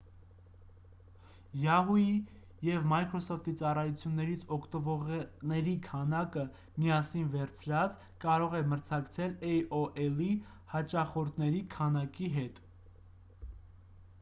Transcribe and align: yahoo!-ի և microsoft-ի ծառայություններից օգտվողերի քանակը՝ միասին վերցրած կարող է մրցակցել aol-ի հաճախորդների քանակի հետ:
yahoo!-ի 1.63 2.13
և 2.67 2.87
microsoft-ի 2.91 3.51
ծառայություններից 3.59 4.45
օգտվողերի 4.57 5.75
քանակը՝ 5.89 6.45
միասին 6.85 7.29
վերցրած 7.37 7.99
կարող 8.25 8.57
է 8.63 8.65
մրցակցել 8.73 9.37
aol-ի 9.53 10.31
հաճախորդների 10.75 11.63
քանակի 11.77 12.33
հետ: 12.41 12.61